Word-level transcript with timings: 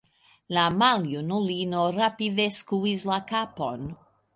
La 0.57 0.63
maljunulino 0.83 1.85
rapide 2.01 2.51
skuis 2.59 3.09
la 3.15 3.23
kapon. 3.35 3.91